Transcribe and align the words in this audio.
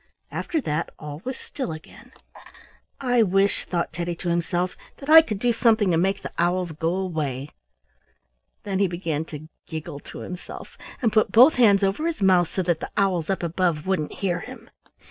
After 0.31 0.59
that 0.61 0.89
all 0.97 1.21
was 1.23 1.37
still 1.37 1.71
again. 1.71 2.11
"I 2.99 3.21
wish," 3.21 3.65
thought 3.65 3.93
Teddy 3.93 4.15
to 4.15 4.29
himself, 4.29 4.75
"that 4.97 5.11
I 5.11 5.21
could 5.21 5.37
do 5.37 5.51
something 5.51 5.91
to 5.91 5.97
make 5.97 6.23
the 6.23 6.31
owls 6.39 6.71
go 6.71 6.95
away." 6.95 7.49
Then 8.63 8.79
he 8.79 8.87
began 8.87 9.25
to 9.25 9.47
giggle 9.67 9.99
to 9.99 10.21
himself, 10.21 10.75
and 11.03 11.13
put 11.13 11.31
both 11.31 11.53
hands 11.53 11.83
over 11.83 12.07
his 12.07 12.19
mouth 12.19 12.47
so 12.47 12.63
that 12.63 12.79
the 12.79 12.89
owls 12.97 13.29
up 13.29 13.43
above 13.43 13.85
wouldn't 13.85 14.13
hear 14.13 14.39
him. 14.39 14.71